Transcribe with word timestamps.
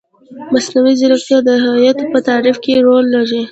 مصنوعي 0.53 0.93
ځیرکتیا 0.99 1.37
د 1.47 1.49
هویت 1.63 1.99
په 2.11 2.19
تعریف 2.27 2.57
کې 2.63 2.83
رول 2.87 3.05
لري. 3.15 3.41